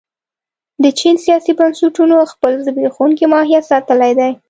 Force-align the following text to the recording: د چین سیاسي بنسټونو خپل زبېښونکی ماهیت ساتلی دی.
د 0.83 0.85
چین 0.99 1.15
سیاسي 1.25 1.51
بنسټونو 1.59 2.17
خپل 2.31 2.51
زبېښونکی 2.65 3.25
ماهیت 3.33 3.63
ساتلی 3.71 4.11
دی. 4.19 4.31